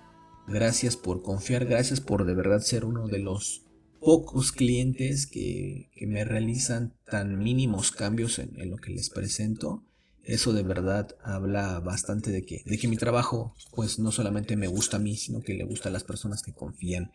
Gracias 0.48 0.96
por 0.96 1.22
confiar, 1.22 1.64
gracias 1.64 2.00
por 2.00 2.24
de 2.24 2.34
verdad 2.34 2.58
ser 2.58 2.84
uno 2.84 3.06
de 3.06 3.20
los 3.20 3.63
pocos 4.04 4.52
clientes 4.52 5.26
que, 5.26 5.90
que 5.94 6.06
me 6.06 6.24
realizan 6.24 6.92
tan 7.10 7.38
mínimos 7.38 7.90
cambios 7.90 8.38
en, 8.38 8.50
lo 8.70 8.76
que 8.76 8.92
les 8.92 9.10
presento. 9.10 9.82
Eso 10.22 10.52
de 10.52 10.62
verdad 10.62 11.16
habla 11.22 11.80
bastante 11.80 12.30
de 12.30 12.44
que, 12.44 12.62
de 12.64 12.78
que 12.78 12.88
mi 12.88 12.96
trabajo 12.96 13.54
pues 13.74 13.98
no 13.98 14.12
solamente 14.12 14.56
me 14.56 14.68
gusta 14.68 14.96
a 14.96 15.00
mí, 15.00 15.16
sino 15.16 15.42
que 15.42 15.54
le 15.54 15.64
gusta 15.64 15.88
a 15.88 15.92
las 15.92 16.04
personas 16.04 16.42
que 16.42 16.52
confían 16.52 17.12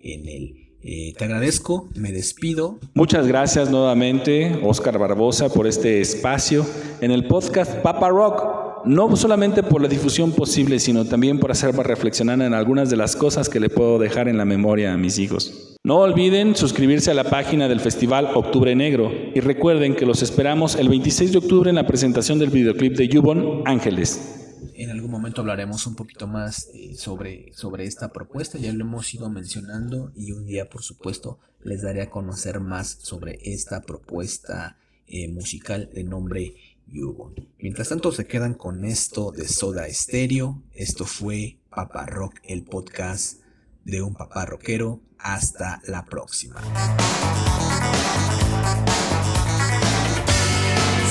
en 0.00 0.28
él. 0.28 0.66
Eh, 0.82 1.14
te 1.18 1.24
agradezco, 1.24 1.88
me 1.96 2.12
despido. 2.12 2.78
Muchas 2.94 3.26
gracias 3.26 3.70
nuevamente, 3.70 4.60
Oscar 4.62 4.98
Barbosa, 4.98 5.48
por 5.48 5.66
este 5.66 6.00
espacio 6.00 6.64
en 7.00 7.10
el 7.10 7.26
podcast 7.26 7.74
Papa 7.78 8.08
Rock. 8.08 8.84
No 8.86 9.16
solamente 9.16 9.64
por 9.64 9.82
la 9.82 9.88
difusión 9.88 10.30
posible, 10.32 10.78
sino 10.78 11.04
también 11.04 11.40
por 11.40 11.50
hacerme 11.50 11.82
reflexionar 11.82 12.40
en 12.40 12.54
algunas 12.54 12.88
de 12.88 12.96
las 12.96 13.16
cosas 13.16 13.48
que 13.48 13.58
le 13.58 13.68
puedo 13.68 13.98
dejar 13.98 14.28
en 14.28 14.38
la 14.38 14.44
memoria 14.44 14.92
a 14.92 14.96
mis 14.96 15.18
hijos. 15.18 15.75
No 15.86 15.98
olviden 15.98 16.56
suscribirse 16.56 17.12
a 17.12 17.14
la 17.14 17.22
página 17.22 17.68
del 17.68 17.78
Festival 17.78 18.30
Octubre 18.34 18.74
Negro 18.74 19.08
y 19.32 19.38
recuerden 19.38 19.94
que 19.94 20.04
los 20.04 20.20
esperamos 20.20 20.74
el 20.74 20.88
26 20.88 21.30
de 21.30 21.38
octubre 21.38 21.70
en 21.70 21.76
la 21.76 21.86
presentación 21.86 22.40
del 22.40 22.50
videoclip 22.50 22.96
de 22.96 23.06
Yubon 23.06 23.62
Ángeles. 23.66 24.58
En 24.74 24.90
algún 24.90 25.12
momento 25.12 25.42
hablaremos 25.42 25.86
un 25.86 25.94
poquito 25.94 26.26
más 26.26 26.70
eh, 26.74 26.96
sobre, 26.96 27.52
sobre 27.52 27.84
esta 27.84 28.08
propuesta, 28.08 28.58
ya 28.58 28.72
lo 28.72 28.82
hemos 28.82 29.14
ido 29.14 29.30
mencionando 29.30 30.10
y 30.16 30.32
un 30.32 30.44
día 30.44 30.68
por 30.68 30.82
supuesto 30.82 31.38
les 31.62 31.82
daré 31.82 32.02
a 32.02 32.10
conocer 32.10 32.58
más 32.58 32.88
sobre 32.88 33.38
esta 33.44 33.82
propuesta 33.82 34.78
eh, 35.06 35.28
musical 35.28 35.88
de 35.94 36.02
nombre 36.02 36.56
Yubon. 36.88 37.46
Mientras 37.60 37.90
tanto 37.90 38.10
se 38.10 38.26
quedan 38.26 38.54
con 38.54 38.84
esto 38.84 39.30
de 39.30 39.46
Soda 39.46 39.86
Stereo, 39.88 40.60
esto 40.74 41.04
fue 41.04 41.58
Papa 41.70 42.06
Rock, 42.06 42.40
el 42.42 42.64
podcast 42.64 43.45
de 43.86 44.02
un 44.02 44.14
papá 44.14 44.44
rockero. 44.44 45.00
Hasta 45.18 45.80
la 45.86 46.04
próxima. 46.04 46.60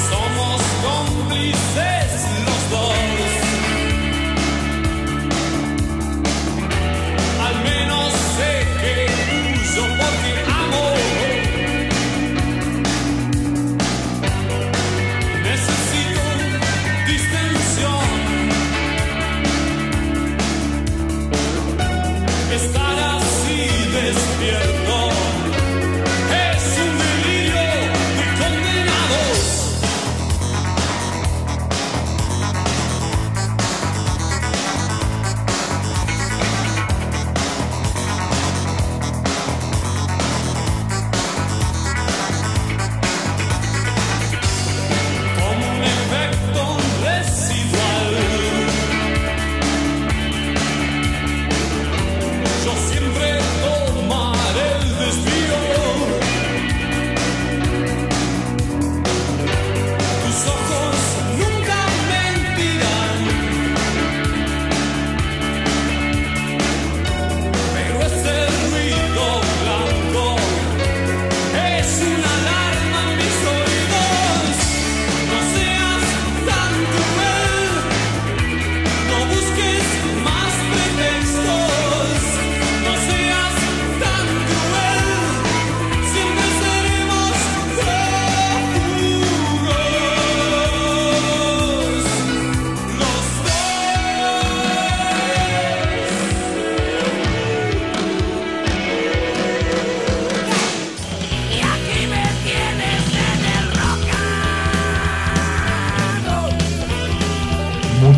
Somos 0.09 0.61
cómplices 0.83 2.44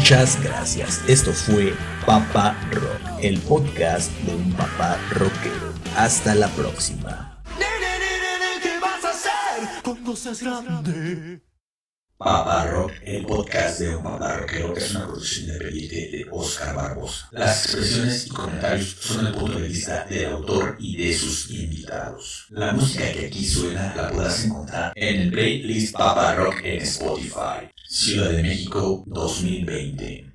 Muchas 0.08 0.42
gracias. 0.42 1.02
Esto 1.10 1.34
fue 1.34 1.74
Papa 2.06 2.56
Rock, 2.72 3.20
el 3.22 3.42
podcast 3.42 4.10
de 4.22 4.36
un 4.36 4.54
papá 4.54 4.98
rockero. 5.12 5.74
Hasta 5.98 6.34
la 6.34 6.48
próxima. 6.48 7.44
¿Qué 8.62 8.80
vas 8.80 9.04
a 9.04 9.10
hacer 9.10 9.68
cuando 9.84 10.16
seas 10.16 10.42
grande? 10.42 11.42
Papá 12.18 12.68
Rock, 12.68 12.94
el 13.04 13.26
podcast 13.26 13.80
de 13.80 13.98
un 13.98 14.02
papá 14.02 14.38
rockero, 14.38 14.78
es 14.78 14.92
una 14.92 15.08
producción 15.08 15.50
independiente 15.50 15.96
de 15.96 16.28
Oscar 16.32 16.74
Barbosa. 16.74 17.28
Las 17.32 17.66
expresiones 17.66 18.28
y 18.28 18.30
comentarios 18.30 18.96
son 19.02 19.28
el 19.28 19.34
punto 19.34 19.60
de 19.60 19.68
vista 19.68 20.06
del 20.06 20.32
autor 20.32 20.78
y 20.80 20.96
de 20.96 21.14
sus 21.18 21.52
invitados. 21.52 22.48
La 22.52 22.72
música 22.72 23.12
que 23.12 23.26
aquí 23.26 23.46
suena 23.46 23.94
la 23.94 24.10
podrás 24.10 24.46
encontrar 24.46 24.94
en 24.96 25.22
el 25.24 25.32
playlist 25.32 25.98
Papá 25.98 26.34
Rock 26.34 26.62
en 26.64 26.82
Spotify. 26.82 27.70
Ciudad 27.90 28.32
de 28.32 28.44
México 28.44 29.06
2020. 29.08 30.26